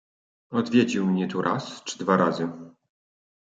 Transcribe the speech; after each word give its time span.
"Odwiedził 0.51 1.05
mnie 1.05 1.27
tu 1.27 1.41
raz 1.41 1.83
czy 1.83 1.99
dwa 1.99 2.17
razy." 2.17 2.49